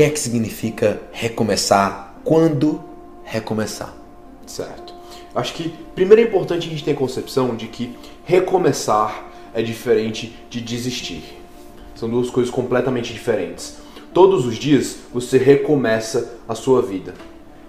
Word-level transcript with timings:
que 0.00 0.04
é 0.04 0.08
que 0.08 0.18
significa 0.18 0.98
recomeçar? 1.12 2.14
Quando 2.24 2.82
recomeçar? 3.22 3.94
Certo. 4.46 4.94
Acho 5.34 5.52
que 5.52 5.74
primeiro 5.94 6.22
é 6.22 6.24
importante 6.24 6.66
a 6.66 6.70
gente 6.70 6.82
ter 6.82 6.92
a 6.92 6.96
concepção 6.96 7.54
de 7.54 7.66
que 7.66 7.94
recomeçar 8.24 9.30
é 9.52 9.60
diferente 9.60 10.34
de 10.48 10.62
desistir. 10.62 11.22
São 11.94 12.08
duas 12.08 12.30
coisas 12.30 12.50
completamente 12.50 13.12
diferentes. 13.12 13.76
Todos 14.14 14.46
os 14.46 14.56
dias 14.56 15.00
você 15.12 15.36
recomeça 15.36 16.38
a 16.48 16.54
sua 16.54 16.80
vida. 16.80 17.12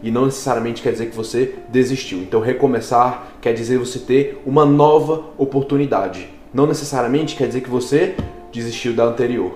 E 0.01 0.09
não 0.09 0.23
necessariamente 0.23 0.81
quer 0.81 0.93
dizer 0.93 1.09
que 1.09 1.15
você 1.17 1.55
desistiu. 1.67 2.19
Então, 2.19 2.39
recomeçar 2.39 3.33
quer 3.41 3.53
dizer 3.53 3.77
você 3.77 3.99
ter 3.99 4.41
uma 4.45 4.65
nova 4.65 5.25
oportunidade. 5.37 6.29
Não 6.53 6.65
necessariamente 6.65 7.35
quer 7.35 7.47
dizer 7.47 7.59
que 7.59 7.69
você 7.69 8.15
desistiu 8.53 8.93
da 8.93 9.03
anterior. 9.03 9.51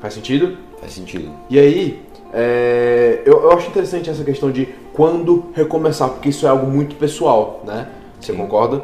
Faz 0.00 0.14
sentido? 0.14 0.58
Faz 0.80 0.92
sentido. 0.92 1.30
E 1.48 1.58
aí, 1.58 2.04
é, 2.38 3.22
eu, 3.24 3.44
eu, 3.44 3.52
acho 3.52 3.68
interessante 3.68 4.10
essa 4.10 4.22
questão 4.22 4.50
de 4.50 4.68
quando 4.92 5.46
recomeçar, 5.54 6.10
porque 6.10 6.28
isso 6.28 6.44
é 6.46 6.50
algo 6.50 6.66
muito 6.66 6.94
pessoal, 6.96 7.62
né? 7.64 7.88
Você 8.20 8.32
Sim. 8.32 8.38
concorda? 8.38 8.82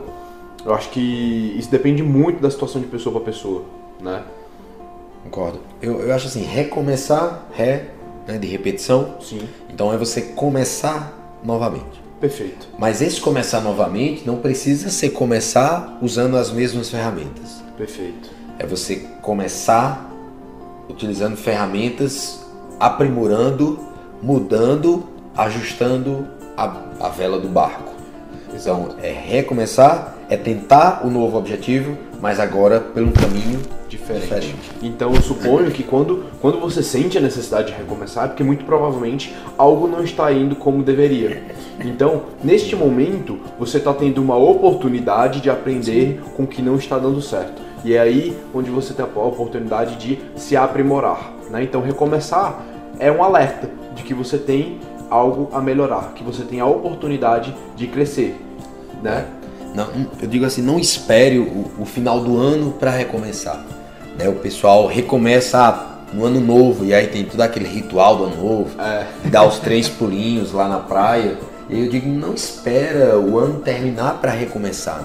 Eu 0.64 0.72
acho 0.72 0.88
que 0.88 1.54
isso 1.58 1.70
depende 1.70 2.02
muito 2.02 2.40
da 2.40 2.50
situação 2.50 2.80
de 2.80 2.86
pessoa 2.86 3.14
para 3.16 3.30
pessoa, 3.30 3.64
né? 4.00 4.22
Concordo. 5.24 5.60
Eu, 5.82 6.00
eu 6.00 6.14
acho 6.14 6.28
assim, 6.28 6.42
recomeçar, 6.42 7.46
ré, 7.52 7.88
né, 8.26 8.38
de 8.38 8.46
repetição. 8.46 9.16
Sim. 9.20 9.46
Então 9.68 9.92
é 9.92 9.98
você 9.98 10.22
começar 10.22 11.12
novamente. 11.44 12.02
Perfeito. 12.18 12.68
Mas 12.78 13.02
esse 13.02 13.20
começar 13.20 13.60
novamente 13.60 14.26
não 14.26 14.36
precisa 14.36 14.88
ser 14.88 15.10
começar 15.10 15.98
usando 16.00 16.38
as 16.38 16.50
mesmas 16.50 16.88
ferramentas. 16.88 17.62
Perfeito. 17.76 18.30
É 18.58 18.66
você 18.66 18.96
começar 19.20 20.10
utilizando 20.88 21.36
ferramentas, 21.36 22.41
aprimorando, 22.82 23.78
mudando, 24.20 25.04
ajustando 25.36 26.26
a, 26.56 26.78
a 26.98 27.08
vela 27.10 27.38
do 27.38 27.46
barco. 27.46 27.92
Então 28.52 28.88
é 29.00 29.12
recomeçar, 29.12 30.16
é 30.28 30.36
tentar 30.36 31.06
o 31.06 31.08
novo 31.08 31.38
objetivo, 31.38 31.96
mas 32.20 32.40
agora 32.40 32.80
pelo 32.80 33.06
um 33.06 33.12
caminho 33.12 33.60
diferente. 33.88 34.22
diferente. 34.22 34.56
Então 34.82 35.14
eu 35.14 35.22
suponho 35.22 35.70
que 35.70 35.84
quando, 35.84 36.24
quando 36.40 36.58
você 36.58 36.82
sente 36.82 37.16
a 37.16 37.20
necessidade 37.20 37.68
de 37.68 37.78
recomeçar, 37.78 38.24
é 38.24 38.28
porque 38.28 38.42
muito 38.42 38.64
provavelmente 38.64 39.32
algo 39.56 39.86
não 39.86 40.02
está 40.02 40.32
indo 40.32 40.56
como 40.56 40.82
deveria. 40.82 41.40
Então, 41.78 42.22
neste 42.42 42.74
momento, 42.74 43.38
você 43.60 43.78
está 43.78 43.94
tendo 43.94 44.20
uma 44.20 44.36
oportunidade 44.36 45.40
de 45.40 45.48
aprender 45.48 46.20
Sim. 46.20 46.30
com 46.36 46.42
o 46.42 46.46
que 46.48 46.60
não 46.60 46.74
está 46.74 46.98
dando 46.98 47.22
certo. 47.22 47.62
E 47.84 47.94
é 47.94 48.00
aí 48.00 48.36
onde 48.52 48.70
você 48.70 48.92
tem 48.92 49.04
a 49.04 49.08
oportunidade 49.08 49.96
de 49.96 50.18
se 50.36 50.56
aprimorar. 50.56 51.32
Né? 51.50 51.64
Então, 51.64 51.80
recomeçar 51.80 52.71
é 52.98 53.10
um 53.10 53.22
alerta 53.22 53.68
de 53.94 54.02
que 54.02 54.14
você 54.14 54.38
tem 54.38 54.80
algo 55.10 55.50
a 55.52 55.60
melhorar, 55.60 56.12
que 56.14 56.24
você 56.24 56.42
tem 56.42 56.60
a 56.60 56.66
oportunidade 56.66 57.54
de 57.76 57.86
crescer. 57.86 58.40
Né? 59.02 59.26
Não, 59.74 59.88
eu 60.20 60.28
digo 60.28 60.44
assim, 60.44 60.62
não 60.62 60.78
espere 60.78 61.38
o, 61.38 61.70
o 61.78 61.84
final 61.84 62.20
do 62.20 62.38
ano 62.38 62.72
para 62.72 62.90
recomeçar. 62.90 63.64
Né? 64.18 64.28
O 64.28 64.34
pessoal 64.34 64.86
recomeça 64.86 65.92
no 66.12 66.24
ano 66.24 66.40
novo 66.40 66.84
e 66.84 66.94
aí 66.94 67.06
tem 67.06 67.24
todo 67.24 67.40
aquele 67.40 67.66
ritual 67.66 68.16
do 68.16 68.24
ano 68.24 68.36
novo, 68.36 68.80
é. 68.80 69.06
dá 69.28 69.46
os 69.46 69.58
três 69.58 69.88
pulinhos 69.88 70.52
lá 70.52 70.68
na 70.68 70.78
praia. 70.78 71.38
E 71.68 71.80
eu 71.80 71.88
digo, 71.88 72.08
não 72.08 72.34
espera 72.34 73.18
o 73.18 73.38
ano 73.38 73.60
terminar 73.60 74.18
para 74.20 74.30
recomeçar. 74.30 75.04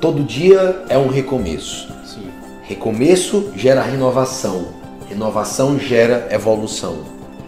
Todo 0.00 0.22
dia 0.22 0.84
é 0.88 0.98
um 0.98 1.08
recomeço. 1.08 1.88
Sim. 2.04 2.28
Recomeço 2.62 3.52
gera 3.56 3.82
renovação. 3.82 4.83
Renovação 5.08 5.78
gera 5.78 6.28
evolução. 6.30 6.98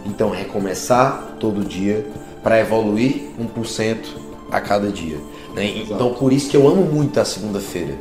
Então 0.05 0.31
recomeçar 0.31 1.37
todo 1.41 1.65
dia 1.65 2.07
para 2.43 2.61
evoluir 2.61 3.31
1% 3.41 3.97
a 4.51 4.61
cada 4.61 4.89
dia. 4.91 5.19
Né? 5.55 5.67
Então 5.79 6.15
por 6.15 6.33
isso 6.33 6.49
que 6.49 6.57
eu 6.57 6.69
amo 6.69 6.85
muito 6.85 7.19
a 7.19 7.25
segunda-feira. 7.25 7.95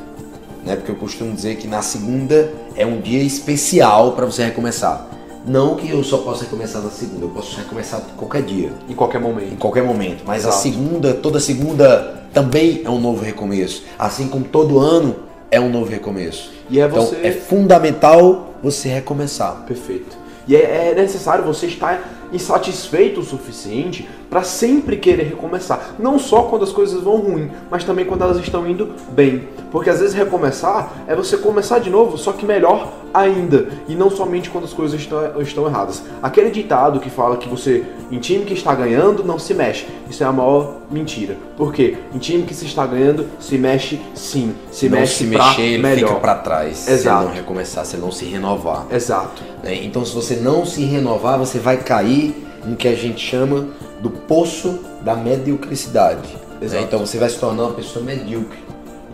Né? 0.66 0.76
Porque 0.76 0.92
eu 0.92 0.96
costumo 0.96 1.34
dizer 1.34 1.58
que 1.58 1.68
na 1.68 1.82
segunda 1.82 2.54
é 2.76 2.86
um 2.86 3.00
dia 3.00 3.24
especial 3.24 4.14
para 4.14 4.26
você 4.26 4.44
recomeçar. 4.44 5.10
Não 5.48 5.76
que 5.76 5.90
eu 5.90 6.04
só 6.04 6.18
possa 6.18 6.44
recomeçar 6.44 6.82
na 6.82 6.90
segunda, 6.90 7.26
eu 7.26 7.30
posso 7.30 7.56
recomeçar 7.56 8.02
qualquer 8.18 8.42
dia. 8.42 8.74
Em 8.90 8.96
qualquer 8.96 9.22
momento. 9.22 9.54
Em 9.54 9.56
qualquer 9.56 9.84
momento. 9.84 10.24
Mas 10.26 10.42
Exato. 10.42 10.56
a 10.56 10.60
segunda, 10.60 11.14
toda 11.14 11.40
segunda 11.40 12.24
também 12.34 12.82
é 12.84 12.90
um 12.90 13.00
novo 13.00 13.24
recomeço. 13.24 13.84
Assim 13.98 14.28
como 14.28 14.44
todo 14.46 14.80
ano 14.80 15.16
é 15.56 15.60
um 15.60 15.70
novo 15.70 15.90
recomeço. 15.90 16.52
E 16.70 16.80
é 16.80 16.88
você... 16.88 17.16
Então 17.16 17.30
é 17.30 17.32
fundamental 17.32 18.56
você 18.62 18.90
recomeçar. 18.90 19.64
Perfeito. 19.66 20.18
E 20.48 20.56
é, 20.56 20.92
é 20.92 20.96
necessário 20.96 21.44
você 21.44 21.68
estar 21.68 22.28
insatisfeito 22.32 23.22
o 23.22 23.24
suficiente 23.24 24.08
para 24.30 24.44
sempre 24.44 24.98
querer 24.98 25.24
recomeçar. 25.24 25.96
Não 26.00 26.18
só 26.20 26.44
quando 26.44 26.64
as 26.64 26.72
coisas 26.72 27.02
vão 27.02 27.18
ruim, 27.18 27.52
mas 27.70 27.84
também 27.84 28.06
quando 28.06 28.24
elas 28.24 28.38
estão 28.38 28.68
indo 28.68 28.94
bem. 29.12 29.48
Porque 29.72 29.90
às 29.90 30.00
vezes 30.00 30.16
recomeçar 30.16 31.04
é 31.08 31.16
você 31.16 31.38
começar 31.38 31.80
de 31.80 31.90
novo, 31.90 32.18
só 32.18 32.32
que 32.32 32.46
melhor 32.46 32.92
ainda. 33.14 33.70
E 33.88 33.96
não 33.96 34.10
somente 34.10 34.50
quando 34.50 34.66
as 34.66 34.74
coisas 34.74 35.00
estão, 35.00 35.42
estão 35.42 35.66
erradas. 35.66 36.04
Aquele 36.22 36.52
ditado 36.52 37.00
que 37.00 37.10
fala 37.10 37.38
que 37.38 37.48
você, 37.48 37.84
em 38.12 38.20
time 38.20 38.46
que 38.46 38.54
está 38.54 38.76
ganhando, 38.76 39.24
não 39.24 39.40
se 39.40 39.54
mexe. 39.54 39.88
Isso 40.10 40.24
é 40.24 40.28
a 40.28 40.32
maior 40.32 40.78
mentira. 40.92 41.38
Por 41.56 41.74
quê? 41.74 41.98
Em 42.14 42.18
time 42.18 42.44
que 42.44 42.54
se 42.54 42.66
está 42.66 42.86
ganhando, 42.86 43.26
se 43.40 43.58
mexe 43.58 44.00
sim. 44.14 44.54
Se 44.72 44.90
não 44.90 45.00
mexe 45.00 45.16
se 45.16 45.24
mexer, 45.26 45.62
ele 45.62 45.84
melhor. 45.84 46.10
fica 46.10 46.20
para 46.20 46.36
trás. 46.36 46.88
Exato. 46.88 47.22
Se 47.22 47.28
não 47.28 47.36
recomeçar, 47.36 47.86
se 47.86 47.98
não 47.98 48.12
se 48.12 48.26
renovar. 48.26 48.86
Exato. 48.92 49.44
Né? 49.64 49.84
Então 49.84 50.06
se 50.06 50.14
você 50.14 50.36
não 50.36 50.66
se 50.66 50.84
renovar, 50.84 51.40
você 51.40 51.58
vai 51.58 51.78
cair 51.78 52.46
no 52.66 52.76
que 52.76 52.88
a 52.88 52.96
gente 52.96 53.26
chama 53.26 53.68
do 54.02 54.10
poço 54.10 54.80
da 55.02 55.16
mediocridade. 55.16 56.38
Né? 56.62 56.82
Então 56.82 57.00
você 57.00 57.18
vai 57.18 57.30
se 57.30 57.40
tornar 57.40 57.64
uma 57.64 57.74
pessoa 57.74 58.04
medíocre. 58.04 58.60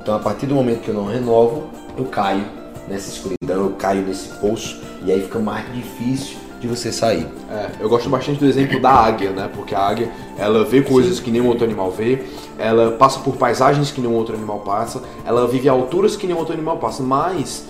Então 0.02 0.16
a 0.16 0.20
partir 0.20 0.46
do 0.46 0.56
momento 0.56 0.82
que 0.82 0.90
eu 0.90 0.96
não 0.96 1.06
renovo, 1.06 1.70
eu 1.98 2.06
caio 2.06 2.44
nessa 2.88 3.10
escuridão, 3.10 3.66
eu 3.66 3.72
caio 3.72 4.02
nesse 4.02 4.30
poço 4.40 4.82
e 5.06 5.12
aí 5.12 5.22
fica 5.22 5.40
mais 5.40 5.72
difícil 5.74 6.38
de 6.60 6.68
você 6.68 6.92
sair. 6.92 7.28
É, 7.50 7.72
eu 7.80 7.90
gosto 7.90 8.08
bastante 8.08 8.40
do 8.40 8.46
exemplo 8.46 8.80
da 8.80 8.92
águia, 8.92 9.32
né? 9.32 9.50
Porque 9.54 9.74
a 9.74 9.80
águia, 9.80 10.12
ela 10.38 10.64
vê 10.64 10.82
coisas 10.82 11.18
Sim. 11.18 11.24
que 11.24 11.32
nenhum 11.32 11.48
outro 11.48 11.66
animal 11.66 11.90
vê, 11.92 12.24
ela 12.58 12.92
passa 12.92 13.20
por 13.20 13.36
paisagens 13.36 13.90
que 13.90 14.00
nenhum 14.00 14.14
outro 14.14 14.36
animal 14.36 14.60
passa, 14.60 15.02
ela 15.26 15.48
vive 15.48 15.68
a 15.68 15.72
alturas 15.72 16.16
que 16.16 16.28
nenhum 16.28 16.38
outro 16.38 16.54
animal 16.54 16.78
passa, 16.78 17.02
mas 17.02 17.66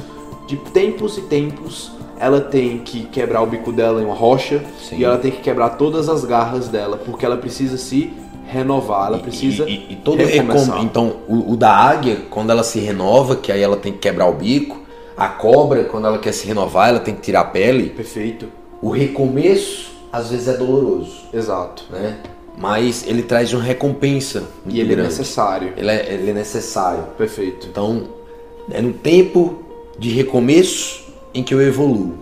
de 0.46 0.58
tempos 0.58 1.18
e 1.18 1.22
tempos 1.22 1.94
ela 2.22 2.40
tem 2.40 2.78
que 2.78 3.06
quebrar 3.06 3.42
o 3.42 3.48
bico 3.48 3.72
dela 3.72 4.00
em 4.00 4.06
uma 4.06 4.14
rocha 4.14 4.64
Sim. 4.80 4.98
e 4.98 5.04
ela 5.04 5.18
tem 5.18 5.32
que 5.32 5.42
quebrar 5.42 5.72
todas 5.72 6.08
as 6.08 6.24
garras 6.24 6.68
dela, 6.68 6.96
porque 6.98 7.26
ela 7.26 7.36
precisa 7.36 7.78
se 7.78 8.14
renovar, 8.46 9.08
ela 9.08 9.18
precisa 9.18 9.68
e, 9.68 9.74
e, 9.74 9.94
e 9.94 9.96
todo 9.96 10.24
recomeçar. 10.24 10.84
Então, 10.84 11.16
o, 11.28 11.54
o, 11.54 11.58
da 11.58 11.72
águia, 11.72 12.18
quando 12.30 12.52
ela 12.52 12.64
se 12.64 12.80
renova, 12.80 13.36
que 13.36 13.52
aí 13.52 13.62
ela 13.62 13.76
tem 13.76 13.92
que 13.92 13.98
quebrar 13.98 14.28
o 14.28 14.34
bico, 14.34 14.81
a 15.18 15.30
cobra, 15.30 15.86
quando 15.86 16.06
ela 16.06 16.20
quer 16.20 16.31
se 16.31 16.46
renovar, 16.46 16.90
ela 16.90 17.00
tem 17.00 17.16
que 17.16 17.22
tirar 17.22 17.42
a 17.42 17.46
pele. 17.46 17.90
Perfeito. 17.90 18.48
O 18.81 18.92
recomeço, 18.92 19.92
às 20.14 20.30
vezes, 20.30 20.48
é 20.48 20.54
doloroso. 20.54 21.24
Exato. 21.34 21.86
Né? 21.90 22.18
Mas 22.56 23.04
ele 23.08 23.24
traz 23.24 23.52
uma 23.52 23.64
recompensa. 23.64 24.44
E 24.68 24.80
ele 24.80 24.94
é 24.94 24.96
grande. 24.96 25.08
é 25.08 25.12
necessário. 25.12 25.74
Ele 25.76 25.90
é, 25.90 26.14
ele 26.14 26.30
é 26.30 26.34
necessário. 26.34 27.04
Perfeito. 27.18 27.68
Então, 27.72 28.04
é 28.70 28.81
no 28.81 28.94
tempo 28.94 29.64
de 29.98 30.10
recomeço 30.10 31.11
em 31.34 31.44
que 31.44 31.53
eu 31.53 31.62
evoluo. 31.62 32.18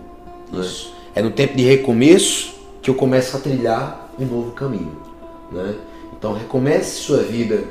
Né? 0.52 0.66
É 1.14 1.22
no 1.22 1.30
tempo 1.30 1.56
de 1.56 1.64
recomeço 1.64 2.54
que 2.82 2.90
eu 2.90 2.94
começo 2.94 3.36
a 3.36 3.40
trilhar 3.40 4.10
um 4.18 4.24
novo 4.24 4.52
caminho. 4.52 4.96
Né? 5.50 5.74
Então 6.16 6.32
recomece 6.32 7.00
sua 7.00 7.22
vida, 7.22 7.64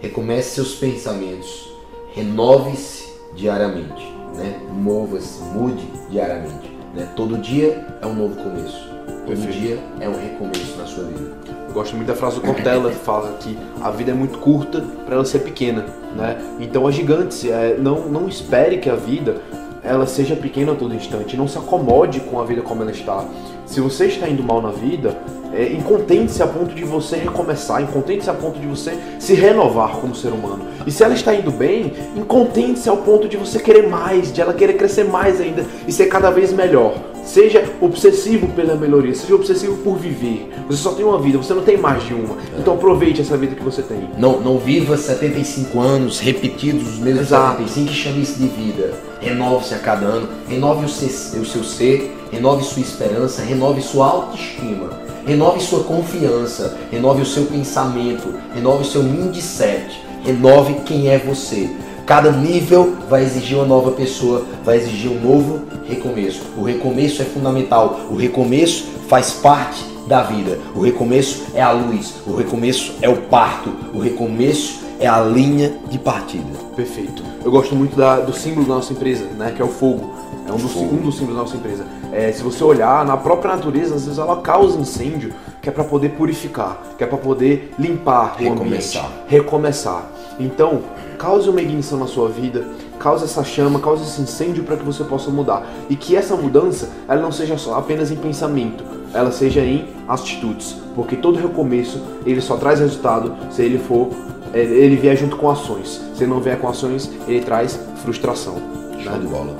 recomece 0.00 0.54
seus 0.54 0.74
pensamentos, 0.74 1.70
renove-se 2.14 3.08
diariamente, 3.34 4.02
né? 4.34 4.60
mova-se, 4.72 5.42
mude 5.42 5.86
diariamente. 6.10 6.70
Né? 6.94 7.08
Todo 7.14 7.38
dia 7.38 7.86
é 8.00 8.06
um 8.06 8.14
novo 8.14 8.36
começo. 8.36 8.88
Todo 9.06 9.26
Perfeito. 9.26 9.52
dia 9.52 9.78
é 10.00 10.08
um 10.08 10.20
recomeço 10.20 10.76
na 10.76 10.86
sua 10.86 11.04
vida. 11.04 11.38
Eu 11.68 11.74
gosto 11.74 11.94
muito 11.94 12.08
da 12.08 12.16
frase 12.16 12.36
do 12.36 12.42
Cortella, 12.42 12.90
que 12.90 12.96
fala 12.96 13.36
que 13.38 13.56
a 13.80 13.90
vida 13.92 14.10
é 14.10 14.14
muito 14.14 14.38
curta 14.38 14.80
para 15.04 15.14
ela 15.14 15.24
ser 15.24 15.40
pequena, 15.40 15.86
né? 16.16 16.36
Então 16.58 16.84
a 16.84 16.90
gigantes, 16.90 17.44
é, 17.44 17.76
não, 17.78 18.08
não 18.08 18.28
espere 18.28 18.78
que 18.78 18.90
a 18.90 18.96
vida 18.96 19.40
ela 19.82 20.06
seja 20.06 20.36
pequena 20.36 20.72
a 20.72 20.74
todo 20.74 20.94
instante. 20.94 21.36
Não 21.36 21.48
se 21.48 21.58
acomode 21.58 22.20
com 22.20 22.40
a 22.40 22.44
vida 22.44 22.62
como 22.62 22.82
ela 22.82 22.90
está. 22.90 23.24
Se 23.66 23.80
você 23.80 24.06
está 24.06 24.28
indo 24.28 24.42
mal 24.42 24.60
na 24.60 24.70
vida, 24.70 25.16
é, 25.52 25.72
incontente-se 25.72 26.42
a 26.42 26.46
ponto 26.46 26.74
de 26.74 26.84
você 26.84 27.16
recomeçar, 27.16 27.82
incontente-se 27.82 28.30
a 28.30 28.34
ponto 28.34 28.58
de 28.58 28.66
você 28.66 28.96
se 29.18 29.34
renovar 29.34 29.96
como 29.96 30.14
ser 30.14 30.32
humano. 30.32 30.64
E 30.86 30.90
se 30.90 31.02
ela 31.02 31.14
está 31.14 31.34
indo 31.34 31.50
bem, 31.50 31.92
incontente-se 32.16 32.88
ao 32.88 32.98
ponto 32.98 33.28
de 33.28 33.36
você 33.36 33.58
querer 33.58 33.88
mais, 33.88 34.32
de 34.32 34.40
ela 34.40 34.54
querer 34.54 34.74
crescer 34.74 35.04
mais 35.04 35.40
ainda 35.40 35.64
e 35.86 35.92
ser 35.92 36.06
cada 36.06 36.30
vez 36.30 36.52
melhor. 36.52 36.94
Seja 37.24 37.64
obsessivo 37.80 38.48
pela 38.48 38.74
melhoria, 38.74 39.14
seja 39.14 39.34
obsessivo 39.34 39.76
por 39.78 39.96
viver. 39.96 40.50
Você 40.68 40.82
só 40.82 40.92
tem 40.92 41.04
uma 41.04 41.18
vida, 41.20 41.38
você 41.38 41.54
não 41.54 41.62
tem 41.62 41.76
mais 41.76 42.04
de 42.04 42.14
uma. 42.14 42.36
Então 42.58 42.74
aproveite 42.74 43.20
essa 43.20 43.36
vida 43.36 43.54
que 43.54 43.62
você 43.62 43.82
tem. 43.82 44.08
Não, 44.18 44.40
não 44.40 44.58
viva 44.58 44.96
75 44.96 45.80
anos 45.80 46.18
repetidos, 46.18 46.94
os 46.94 46.98
mesmos 46.98 47.26
Exato. 47.26 47.62
75 47.62 47.90
e 47.90 47.94
chame 47.94 48.22
isso 48.22 48.38
de 48.38 48.48
vida. 48.48 48.94
Renove-se 49.20 49.74
a 49.74 49.78
cada 49.78 50.06
ano, 50.06 50.28
renove 50.48 50.86
o 50.86 50.88
seu, 50.88 51.40
o 51.40 51.44
seu 51.44 51.62
ser, 51.62 52.16
renove 52.32 52.64
sua 52.64 52.82
esperança, 52.82 53.42
renove 53.42 53.82
sua 53.82 54.06
autoestima, 54.06 54.90
renove 55.26 55.60
sua 55.60 55.84
confiança, 55.84 56.78
renove 56.90 57.22
o 57.22 57.26
seu 57.26 57.44
pensamento, 57.44 58.34
renove 58.54 58.82
o 58.82 58.86
seu 58.86 59.02
mindset, 59.02 60.00
renove 60.24 60.74
quem 60.86 61.08
é 61.08 61.18
você. 61.18 61.68
Cada 62.10 62.32
nível 62.32 62.96
vai 63.08 63.22
exigir 63.22 63.56
uma 63.56 63.64
nova 63.64 63.92
pessoa, 63.92 64.44
vai 64.64 64.76
exigir 64.78 65.08
um 65.08 65.20
novo 65.20 65.60
recomeço. 65.86 66.42
O 66.58 66.64
recomeço 66.64 67.22
é 67.22 67.24
fundamental, 67.24 68.00
o 68.10 68.16
recomeço 68.16 68.84
faz 69.06 69.30
parte 69.34 69.80
da 70.08 70.20
vida. 70.24 70.58
O 70.74 70.80
recomeço 70.80 71.44
é 71.54 71.62
a 71.62 71.70
luz, 71.70 72.14
o 72.26 72.34
recomeço 72.34 72.94
é 73.00 73.08
o 73.08 73.16
parto, 73.16 73.70
o 73.94 74.00
recomeço 74.00 74.80
é 74.98 75.06
a 75.06 75.20
linha 75.20 75.72
de 75.88 76.00
partida. 76.00 76.48
Perfeito. 76.74 77.22
Eu 77.44 77.50
gosto 77.52 77.76
muito 77.76 77.94
da- 77.96 78.18
do 78.18 78.32
símbolo 78.32 78.66
da 78.66 78.74
nossa 78.74 78.92
empresa, 78.92 79.26
né? 79.38 79.52
Que 79.54 79.62
é 79.62 79.64
o 79.64 79.68
fogo. 79.68 80.12
É 80.48 80.52
um 80.52 80.56
dos, 80.56 80.74
um 80.74 80.96
dos 80.96 81.14
símbolos 81.14 81.36
da 81.36 81.42
nossa 81.44 81.56
empresa. 81.56 81.86
É, 82.12 82.32
se 82.32 82.42
você 82.42 82.64
olhar 82.64 83.06
na 83.06 83.16
própria 83.16 83.54
natureza, 83.54 83.94
às 83.94 84.02
vezes 84.04 84.18
ela 84.18 84.34
causa 84.40 84.76
incêndio, 84.80 85.32
que 85.62 85.68
é 85.68 85.72
para 85.72 85.84
poder 85.84 86.08
purificar, 86.08 86.76
que 86.98 87.04
é 87.04 87.06
para 87.06 87.18
poder 87.18 87.72
limpar 87.78 88.34
o 88.40 88.42
Recomeçar. 88.42 89.04
ambiente, 89.04 89.24
recomeçar. 89.28 90.10
Então, 90.40 90.80
cause 91.18 91.48
uma 91.48 91.60
ignição 91.60 91.98
na 91.98 92.06
sua 92.06 92.28
vida, 92.28 92.64
cause 92.98 93.24
essa 93.24 93.44
chama, 93.44 93.78
cause 93.78 94.02
esse 94.02 94.20
incêndio 94.22 94.64
para 94.64 94.76
que 94.76 94.84
você 94.84 95.04
possa 95.04 95.30
mudar 95.30 95.66
e 95.88 95.96
que 95.96 96.16
essa 96.16 96.34
mudança 96.36 96.88
ela 97.08 97.20
não 97.20 97.30
seja 97.30 97.58
só 97.58 97.78
apenas 97.78 98.10
em 98.10 98.16
pensamento, 98.16 98.82
ela 99.12 99.30
seja 99.30 99.60
em 99.60 99.88
atitudes, 100.08 100.76
porque 100.94 101.16
todo 101.16 101.38
recomeço 101.38 102.00
ele 102.24 102.40
só 102.40 102.56
traz 102.56 102.80
resultado 102.80 103.34
se 103.50 103.62
ele 103.62 103.78
for 103.78 104.08
é, 104.52 104.60
ele 104.60 104.96
vier 104.96 105.16
junto 105.16 105.36
com 105.36 105.48
ações. 105.48 106.00
Se 106.14 106.24
ele 106.24 106.30
não 106.32 106.40
vier 106.40 106.58
com 106.58 106.68
ações, 106.68 107.10
ele 107.28 107.40
traz 107.40 107.78
frustração. 108.02 108.56
Show 108.98 109.12
né? 109.12 109.18
de 109.18 109.26
bola. 109.26 109.56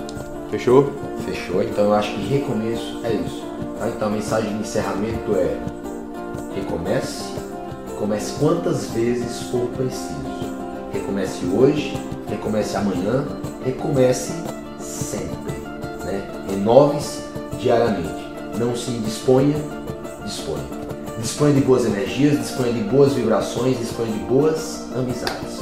Fechou? 0.51 0.93
Fechou? 1.25 1.63
Então 1.63 1.85
eu 1.85 1.95
acho 1.95 2.13
que 2.13 2.21
recomeço 2.23 3.01
é 3.05 3.13
isso. 3.13 3.45
tá? 3.79 3.89
Então 3.89 4.09
a 4.09 4.11
mensagem 4.11 4.53
de 4.53 4.61
encerramento 4.61 5.35
é 5.37 5.57
recomece, 6.55 7.25
comece 7.99 8.39
quantas 8.39 8.91
vezes 8.91 9.43
for 9.51 9.67
preciso. 9.77 10.21
Recomece 11.11 11.45
hoje, 11.47 12.01
recomece 12.29 12.77
amanhã, 12.77 13.27
recomece 13.65 14.33
sempre. 14.79 15.55
Né? 16.05 16.25
Renove-se 16.49 17.23
diariamente. 17.59 18.31
Não 18.57 18.77
se 18.77 18.93
indisponha, 18.93 19.57
disponha. 20.25 20.63
Disponha 21.21 21.55
de 21.55 21.63
boas 21.63 21.85
energias, 21.85 22.39
disponha 22.39 22.73
de 22.73 22.85
boas 22.85 23.15
vibrações, 23.15 23.77
disponha 23.77 24.13
de 24.13 24.21
boas 24.21 24.87
amizades. 24.95 25.59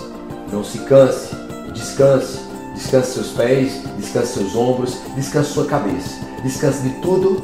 Não 0.52 0.62
se 0.62 0.80
canse, 0.80 1.34
descanse. 1.72 2.40
Descanse 2.74 3.12
seus 3.14 3.28
pés, 3.28 3.82
descanse 3.96 4.34
seus 4.34 4.54
ombros, 4.54 4.98
descanse 5.16 5.52
sua 5.52 5.64
cabeça. 5.64 6.14
Descanse 6.42 6.82
de 6.82 6.90
tudo 7.00 7.42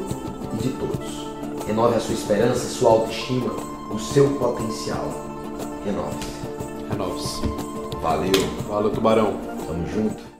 e 0.52 0.62
de 0.62 0.68
todos. 0.74 1.26
Renove 1.66 1.96
a 1.96 2.00
sua 2.00 2.14
esperança, 2.14 2.68
sua 2.68 2.90
autoestima, 2.90 3.50
o 3.90 3.98
seu 3.98 4.28
potencial. 4.34 5.08
Renove-se. 5.86 6.34
Renove-se. 6.90 7.73
Valeu, 8.04 8.32
Valeu, 8.68 8.90
tubarão. 8.90 9.32
tamo 9.66 9.86
junto. 9.86 10.33